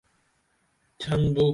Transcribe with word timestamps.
ڇھن 1.01 1.21
بو! 1.35 1.47